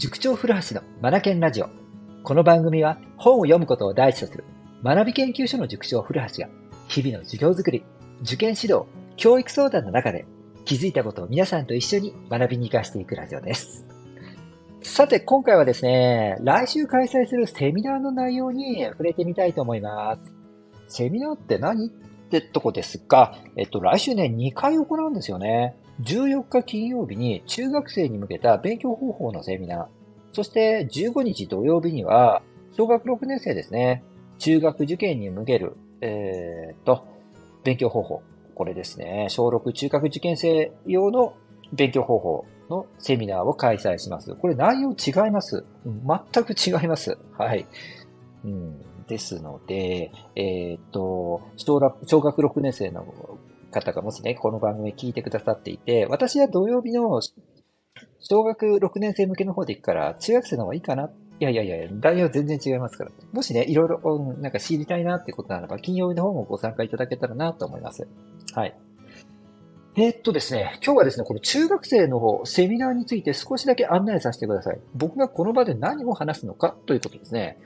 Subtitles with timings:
[0.00, 1.68] 塾長古橋のマナケンラジオ。
[2.22, 4.44] この番組は本を読むことを第一とする
[4.82, 6.48] 学び研究所の塾長古橋が
[6.88, 7.84] 日々の授業づくり、
[8.22, 8.86] 受験指導、
[9.18, 10.24] 教育相談の中で
[10.64, 13.84] 気づいたことを皆さんと一緒に学びに活かしていくラジオです。
[14.80, 20.32] さて、今回はですね、来週開催するセミナーの内容に触れてみたいと思います。
[20.88, 21.88] セミナーって何？
[21.88, 21.90] っ
[22.30, 25.76] てとこですが、えっと、来週ね、2回行うんですよね。
[26.02, 29.86] 14日金曜日に中学生に向けた勉強方法のセミナー。
[30.32, 32.42] そして15日土曜日には、
[32.76, 34.04] 小学6年生ですね。
[34.38, 37.04] 中学受験に向ける、えー、っと、
[37.64, 38.22] 勉強方法。
[38.54, 39.26] これですね。
[39.28, 41.34] 小6中学受験生用の
[41.72, 44.34] 勉強方法のセミナーを開催します。
[44.34, 45.64] これ内容違います。
[45.84, 47.18] 全く違います。
[47.36, 47.66] はい。
[48.44, 53.04] うん、ですので、えー、っと、小学6年生の
[53.70, 57.20] 方がもしね、この番組聞いてくださっていて、私は土曜日の
[58.20, 63.10] 小学6年生向けの方で行くから、中学生の方がいいかないやいやいや、内容全然違いますから。
[63.32, 68.06] もしね、いろいろ、なんか知りたいなってことならば、金曜日の方もご参加いただけたらなと思います。
[68.54, 68.74] はい。
[69.96, 74.78] えー、っとですね、今日はですね、この中学生の方、セミナーについて少しだけ案内させてください。
[74.94, 77.58] 僕がこの場で何を話すのかということですね。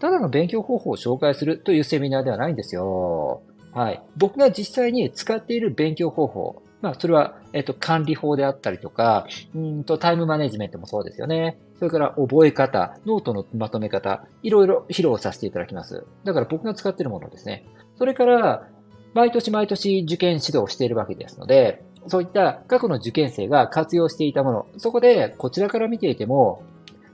[0.00, 3.42] ただの勉強方法を紹介するというセミナーではないんですよ。
[3.78, 4.02] はい。
[4.16, 6.62] 僕が実際に使っている勉強方法。
[6.80, 11.58] まあ、それは、えっと、管理法であったりとか、うんと、タイムマネジメントもそうですよね。
[11.78, 16.04] それから覚え方、ノートのまとめ方、いろいろ披露させていただきます。
[16.24, 17.66] だから僕が使っているものですね。
[17.96, 18.68] それから、
[19.14, 26.64] 毎年毎年受験指導をしているわけですので、そういった過去の受験生が活用していたもの、そこでこちらから見ていても、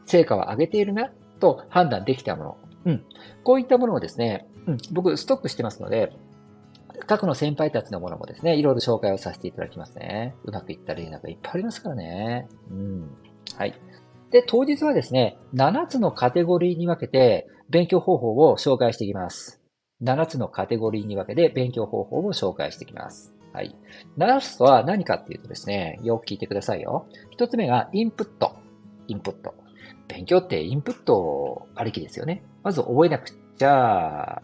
[0.06, 2.56] 成果を上げているな、と判断できたもの。
[2.86, 3.04] うん。
[3.42, 6.12] こういったものをですね、うん、僕ストックしてますので、
[7.06, 10.34] 過去の先輩たちのものもですね、いろいろ紹介をさせていただきますね。
[10.44, 12.48] うまくいった例なんかいっぱいありますからね。
[12.70, 13.10] うん。
[13.56, 13.74] はい。
[14.30, 19.60] で、当日はですね、7つのカテゴリーに分けて勉強方法を紹介していきます。
[20.02, 23.34] 7つのカテゴリーに分けて勉強方法を紹介していきます。
[23.52, 23.76] はい。
[24.18, 27.06] 7つとは何かっていうとですね、よく聞いてくださいよ。
[27.38, 28.56] 1つ目がインプット。
[29.06, 29.54] インプット。
[30.08, 32.42] 勉強ってインプットありきですよね。
[32.62, 34.42] まず覚えなくちゃ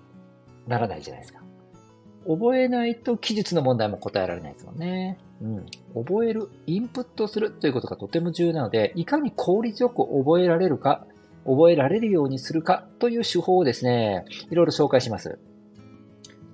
[0.68, 1.39] ならないじゃないですか。
[2.30, 5.18] 覚えないと記述の問題も答えられないですもんね。
[5.42, 5.66] うん。
[5.94, 11.06] 覚える、インプットするということがとても重要なので、いかに効率よく覚えられるか、
[11.44, 15.38] 覚えられるようにするかという手法をですね、いろいろ紹介します。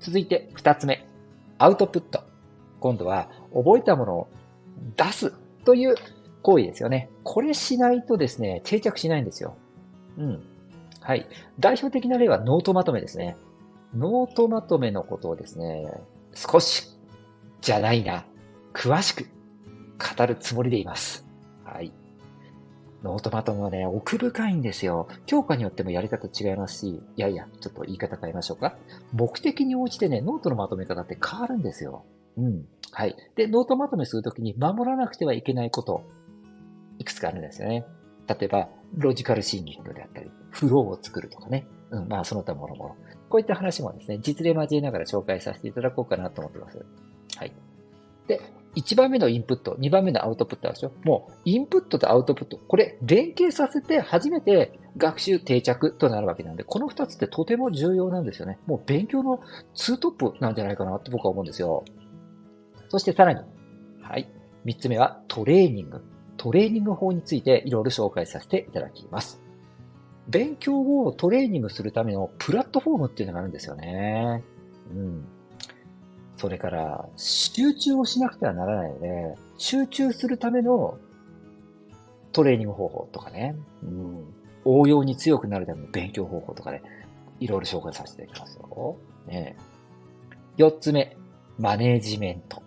[0.00, 1.06] 続いて二つ目、
[1.58, 2.22] アウトプット。
[2.80, 4.28] 今度は覚えたものを
[4.96, 5.32] 出す
[5.64, 5.96] という
[6.42, 7.10] 行為ですよね。
[7.24, 9.56] これしないとですね、定着しないんですよ。
[10.16, 10.42] うん。
[11.00, 11.26] はい。
[11.58, 13.36] 代表的な例はノートまとめですね。
[13.94, 15.86] ノートまとめのことをですね、
[16.34, 16.96] 少し
[17.60, 18.24] じゃないな、
[18.74, 19.26] 詳しく
[20.16, 21.26] 語るつもりでいます。
[21.64, 21.92] はい。
[23.02, 25.08] ノートまとめはね、奥深いんですよ。
[25.26, 28.76] 教科によってもやり方違いますし、いやいや、ちょっと言い方変えましょうか。
[29.12, 32.04] 目的に応じてね、ノートのまとめ方って変わるんですよ。
[32.36, 32.66] うん。
[32.90, 33.16] はい。
[33.36, 36.04] で、ノートまとめするときに守らなくてはいけないこと、
[36.98, 37.86] いくつかあるんですよね。
[38.26, 41.66] 例えば、ロジカルシンキングであったり、フローを作るとかね。
[41.90, 42.96] うん、まあ、その他もろもろ。
[43.36, 46.82] こういった話もですね、実例交えながら紹介させていただこうかなと思ってます。
[47.36, 47.52] はい。
[48.26, 48.40] で、
[48.76, 50.92] 1番目のインプット、2番目のアウトプットでしょ？
[51.04, 58.58] もう、インプットとアウトプット、これ、連携させて初めて学習定着となるわけなんで、この2つってとても重要なんですよね。
[58.64, 59.42] もう勉強の
[59.74, 61.84] ツートップなんじゃないかなって僕は思うんですよ。
[62.88, 63.40] そしてさらに、
[64.00, 64.26] はい。
[64.64, 66.02] 3つ目はトレーニング。
[66.38, 69.42] トレーニング法についていろいろ紹介させていただきます。
[70.28, 74.42] 勉強をトレーニングするためのプラットフォームっていうのがあるんですよね。
[74.90, 75.24] うん。
[76.36, 80.98] それから、集中をしなくてはならないので、集中するための
[82.32, 84.34] トレーニング方法とかね、うん、
[84.64, 86.82] 応用に強くなるための勉強方法とかね、
[87.40, 88.96] いろいろ紹介させていただきますよ。
[89.26, 89.56] ね、
[90.56, 91.16] 四つ目、
[91.58, 92.62] マネージメント。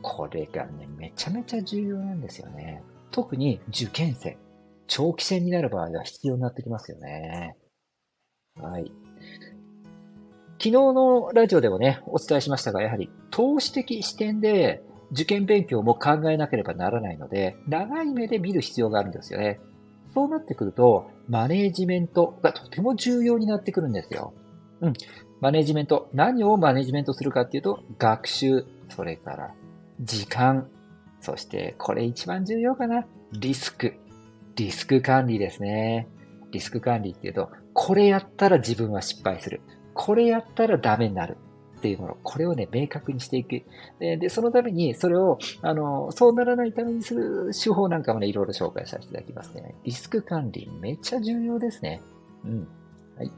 [0.00, 2.82] これがね、めちゃめちゃ重要なんですよね。
[3.10, 4.38] 特に受験生。
[4.88, 7.56] 長期戦になる場合は必要になってきますよね。
[8.56, 8.90] はい。
[10.58, 14.82] 昨日のラジオでもね、お伝えしましたが、やはり投資的視点で
[15.12, 19.60] 受験勉強も考えなければならないので、長い目で見る必要があるんですよね。
[20.14, 24.32] そうなってくると、マネージメントがとても重要になってくるんですよ。
[24.80, 24.92] うん。
[25.40, 26.08] マネージメント。
[26.12, 29.54] 何をマネージメントするかっていうと、学習、それから
[30.00, 30.68] 時間、
[31.20, 33.06] そしてこれ一番重要かな。
[33.32, 33.94] リスク。
[34.58, 36.08] リスク管理ですね。
[36.50, 39.60] リスク管理っていうと、これやったら自分は失敗する。
[39.94, 41.36] これやったらダメになる。
[41.78, 43.62] っていうもの、これをね、明確にしていく。
[44.00, 49.76] で、でそのために、それを、あの、そうならないためにする手法なんかもね、いろいろ紹介させていただきますね。
[49.84, 52.02] リスク管理、めっちゃ重要ですね。
[52.44, 52.66] うん。
[53.16, 53.30] はい。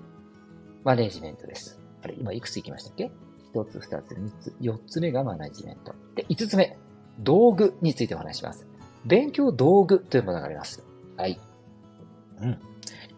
[0.84, 1.78] マネジメントです。
[2.02, 3.10] あれ、今いくついきましたっけ？
[3.52, 5.94] 一つ、二つ、三つ、四つ目がマネジメント。
[6.14, 6.78] で、五つ目、
[7.18, 8.66] 道具についてお話します。
[9.04, 10.82] 勉強道具というものがあります。
[11.20, 11.38] はい。
[12.40, 12.58] うん。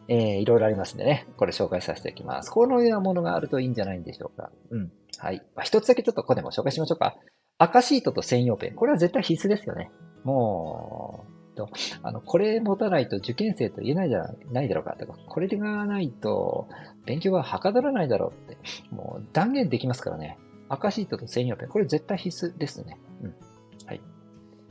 [0.08, 2.50] えー、いろいろありますんでね、これ紹介させていきます。
[2.50, 4.50] このようなものがあるといいんじゃないんでしょうか。
[4.70, 4.92] うん。
[5.18, 5.42] はい。
[5.54, 7.14] まあ、一つだけちょっとここでも紹介しましょうか。
[7.58, 8.74] 赤シートと専用ペン。
[8.74, 9.92] これは絶対必須ですよね。
[10.24, 11.68] もう、と
[12.02, 16.66] あの、これ持たないと受験生と言えないじゃないだろうかとか、これがないと
[17.06, 18.58] 勉強ははかどらないだろうって、
[18.90, 20.38] もう断言できますからね。
[20.68, 21.68] 赤シートと専用ペン。
[21.68, 22.98] これ絶対必須ですね。
[23.22, 23.34] うん。
[23.86, 24.00] はい。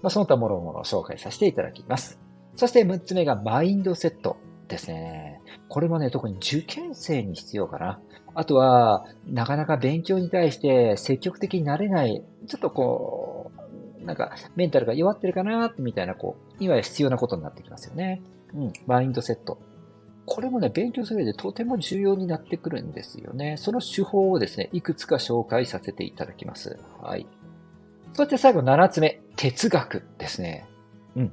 [0.01, 2.19] まあ、その他もろもろ紹介させていただきます。
[2.61, 4.37] そして6つ目がマインドセット
[4.67, 5.41] ですね。
[5.67, 7.99] これもね、特に受験生に必要かな。
[8.35, 13.51] あとは、なかなか勉強に対して積極的になれない、ちょっとこ
[13.99, 18.21] う、なんか、メンタルが弱ってるかなみたいな、こう、今必要なことになってきますよね。
[18.53, 19.57] うん、マインドセット。
[20.27, 23.55] これもね、勉強する上でとても重要になってくるんですよね。
[23.57, 26.77] その手法をですね、いくつか紹介させていただきます。
[27.01, 27.25] はい。
[28.13, 30.67] そして最後7つ目、哲学ですね。
[31.15, 31.31] うん。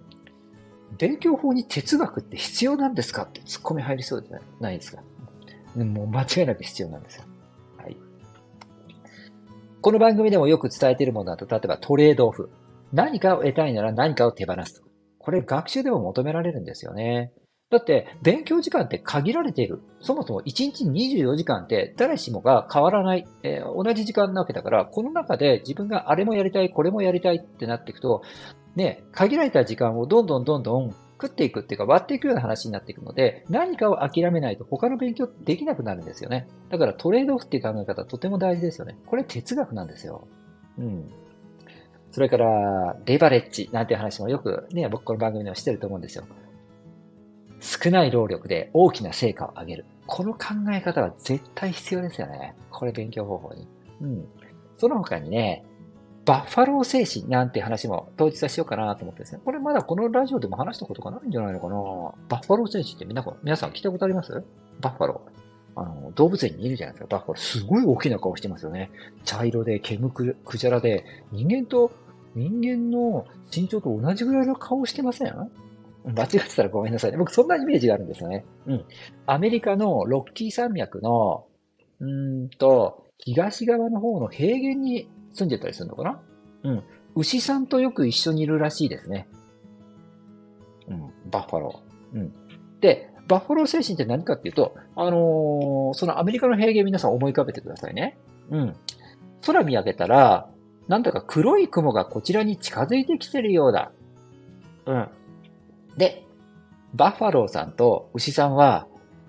[0.96, 3.24] 勉強法に哲学って必要なんですか？
[3.24, 5.02] って突っ込み入りそうじゃないですか。
[5.76, 7.24] もう間違いなく必要なんですよ。
[7.76, 7.96] はい。
[9.80, 12.50] この番組でもよく伝えているものだと、例えばトレードオフ。
[12.92, 14.82] 何かを得たいなら何かを手放す。
[15.18, 17.32] これ学習でも求められるんですよね。
[17.70, 19.82] だって、勉強時間って限られている。
[20.00, 28.22] そもそも1日24時間って誰しもが変わらない、えー、同じ時間なわけだから、この中で自分があれもやりたい、これもやりたいってなっていくと、
[28.78, 36.46] ね、限られた時間をどんどんどんどん食っていくっていうか割っていくような話になっていくので、何かを諦めないと他の勉強できなくなるんですよね。
[36.70, 38.96] だからトレードオフっていう考え方とても大事ですよね。
[39.04, 40.28] これ哲学なんですよ。
[40.78, 41.10] うん。
[42.12, 46.24] それから、レバレッジなんていう話もよくね、僕この番組でもしてると思うんですよ。
[47.60, 49.86] 少ない労力で大きな成果を上げる。
[50.06, 52.54] この考え方は絶対必要ですよね。
[52.70, 53.66] これ勉強方法に。
[54.00, 54.28] うん。
[54.76, 55.64] その他にね、
[56.28, 59.40] バッファロー精神なんて話も当日はしようかなと思ってですね。
[59.42, 61.74] これまだこのラジオでも話したことがないんじゃないのかな
[62.28, 64.44] バッファロー精神ってみんな、皆さん聞いたことあります？
[64.78, 65.80] バッファロー。
[65.80, 67.16] あの、動物園にいるじゃないですか。
[67.16, 67.40] バッファロー。
[67.40, 68.90] すごい大きな顔してますよね。
[69.24, 71.92] 茶色で、煙く、くじゃらで、人間と、
[72.34, 75.50] 人間の身長と同じぐらいの顔してません？
[76.04, 77.16] 間違ってたらごめんなさいね。
[77.16, 78.44] 僕そんなイメージがあるんですよね。
[78.66, 78.84] うん。
[79.24, 81.46] アメリカのロッキー山脈の、
[82.00, 86.20] うんと、東側の方の平原に住んでたりするのかな？
[86.64, 86.82] うん。
[87.14, 89.28] 牛さんとよく一緒にいるらしいですね。
[90.88, 91.12] うん。
[91.30, 92.16] バッファロー。
[92.16, 92.32] うん。
[92.80, 98.16] で、バッファロー精神って何かっていうと、あのー、そのアメリカの平原皆さん思い浮かべてくださいね。
[98.50, 98.76] うん。
[99.44, 100.48] 空見上げたら、
[100.86, 103.92] なんだか黒い雲がこちらに近づいてきてるようだ。
[104.86, 105.08] うん。
[105.96, 106.24] で、
[106.94, 108.86] バッファローさんと牛さんは、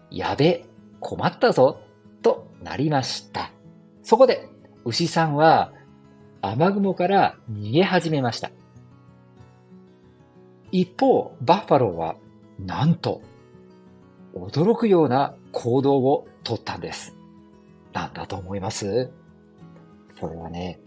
[0.09, 0.65] やべ、
[1.01, 1.81] 困ったぞ、
[2.21, 3.51] となりました。
[4.03, 4.47] そこで、
[4.85, 5.73] 牛さんは
[6.41, 8.51] 雨雲から逃げ始めました。
[10.71, 12.15] 一方、バッファローは、
[12.59, 13.21] なんと、
[14.33, 17.15] 驚くような行動をとったんです。
[17.93, 19.11] なんだと思います？
[20.19, 20.79] それはね、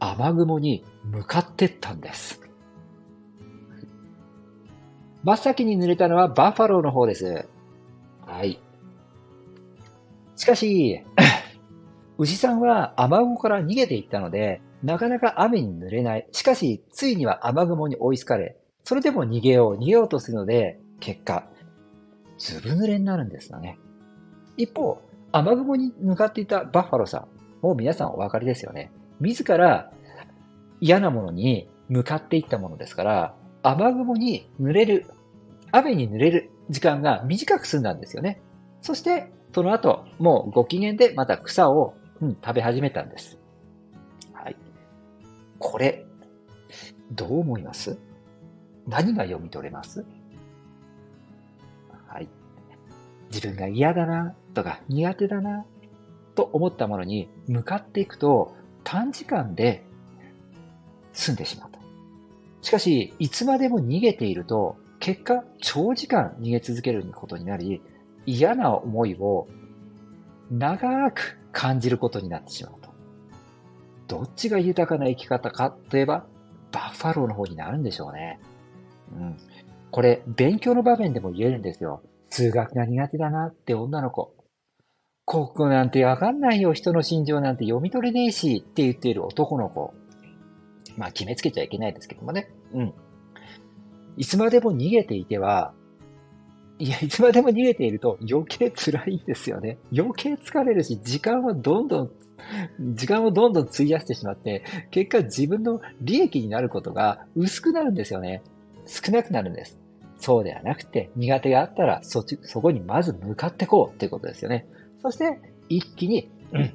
[0.00, 2.40] 雨雲に向かってったんです。
[5.22, 7.48] 真っ先に濡れたのはバッファローの方です。
[8.26, 8.60] はい。
[10.36, 11.02] しかし、
[12.18, 16.28] 牛さんは雨雲から逃げていったので、なかなか雨に濡れない。
[16.32, 21.48] しかし、ついには雨雲に追いつかれ、それでも逃げよう、逃げようとするので、結果、
[22.38, 23.78] ずぶ濡れになるんですよね。
[24.56, 25.00] 一方、
[25.32, 27.26] 雨雲に向かっていたバッファローさん、
[27.60, 28.90] もう皆さんお分かりですよね。
[29.20, 29.90] 自ら
[30.80, 35.06] 嫌なものに向かっていったものですから、雨雲に濡れる、
[35.72, 38.40] 雨に濡れる時間が短く済んだんですよね。
[38.80, 43.38] そして、その後、もうご機嫌でまた草を、うん、食べ始めたんです。
[45.58, 46.06] これ、
[47.10, 47.98] どう思います？
[48.86, 50.04] 何が読み取れます？
[52.06, 52.28] はい。
[53.30, 55.66] 自分が嫌だなとか苦手だな
[56.34, 59.84] と思ったものに向かっていくと短時間で
[61.12, 61.78] 済んでしまうと。
[62.62, 67.82] しかし、いつまでも逃げていると結果長時間逃げ続けることになり
[68.26, 69.46] 嫌な思いを
[70.50, 72.74] 長く感じることになってしまう。
[74.08, 76.26] どっちが豊かな生き方かといえば、
[76.72, 78.40] バッファローの方になるんでしょうね。
[79.12, 79.36] うん。
[79.90, 82.02] これ、勉強の場面でも言えるんですよ。
[82.30, 84.34] 数学が苦手だなって女の子。
[85.24, 89.94] ここなんてわかんないよ、人の心情なんて読み取れねえし、って言っている男の子。
[90.96, 92.50] まあ、決めつけちゃいけないですけどもね。
[92.72, 92.94] うん。
[94.16, 95.74] いつまでも逃げていては、
[96.78, 99.78] いや、いつまでも逃げていると余計辛いんですよね。
[99.92, 102.10] 余計疲れるし、時間はどんどん、
[102.94, 108.42] 時間をどんどん費やしてしまって、結果自分の利益になることが薄くなるんですよね。
[108.86, 109.78] 少なくなるんです。
[110.18, 114.66] そうではなくて、苦手があったら、そっち、そこにまず向かってこうっていうことですよね。
[115.02, 116.72] そして、一気に、うん、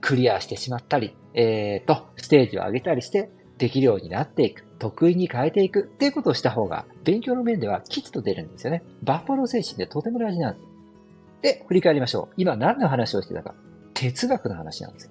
[0.00, 4.64] クリアしてしまったり、えっ、ー、と、ステージを上げたりして、できるようになっていく。
[4.84, 8.82] 得意に変えていくっていうことをした方が、勉強の面では吉と出るんですよね。
[9.02, 10.66] バッファロー精神でとても大事なんです。
[11.40, 12.34] で、振り返りましょう。
[12.36, 13.54] 今何の話をしてたか。
[13.94, 15.10] 哲学の話なんです。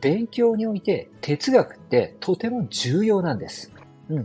[0.00, 3.70] 勉強において哲学ってとても重要なんです。
[4.10, 4.24] うん。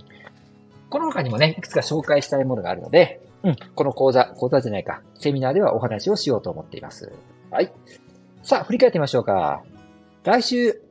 [0.89, 7.11] この他にもね、いくつか紹介したいものがあるので、うん、この講座、講座じゃないか、セミナーではお話をしようと思っています。
[7.51, 7.71] はい。
[8.41, 9.61] さあ、振り返ってみましょうか。
[10.23, 10.81] 来週、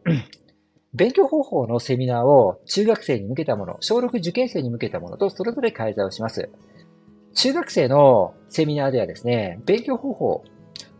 [0.98, 6.50] 勉強方法のセミナーを中学生に向けたもの、小6受験生に向けたものとそれぞれ開催をします。
[7.34, 10.42] 中学生のセミナーではですね、勉強方法、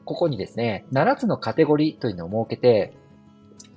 [0.04, 2.94] ここにですね、7つのカテゴリーというのを設けて、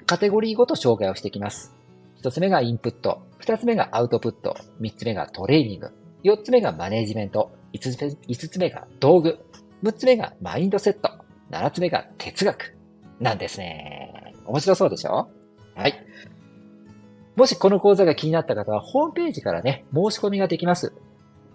[0.05, 1.75] カテゴリーごと紹介をしていきます。
[2.21, 5.91] 1つ目がインプット、2つ目がアウトプット、3つ目がトレーニング、
[6.23, 9.39] 4つ目がマネジメント、5つ ,5 つ目が道具、
[9.81, 11.09] 6つ目がマインドセット、
[11.49, 12.75] 7つ目が哲学
[13.19, 14.35] なんですね。
[14.45, 15.31] 面白そうでしょ？
[15.81, 16.05] はい。
[17.35, 20.93] もしこの講座が気になった方は、ホームページからね、申し込みができます。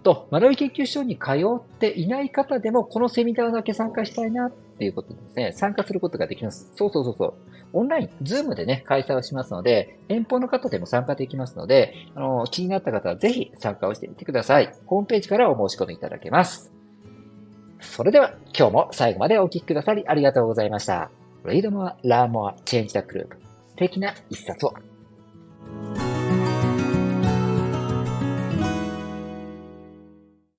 [0.03, 6.71] と、学び研究所に通っていない方でも、このセミナーだけ参加したいなっていうことですね、参加することができます。
[6.75, 7.33] そうそうそうそう。
[7.73, 14.73] オンライン、ズームでね、開催をしますので、遠方の方でも参加できますので、あの、気になった方はぜひ参加をしてみてください。
[14.85, 16.71] ホームページからお申し込みいただけます。
[17.81, 21.11] それでは、今日も最後までお聴きくださりありがとうございました。
[21.43, 23.46] Read more, learn more, change the group.
[23.77, 24.86] 素敵な一冊を。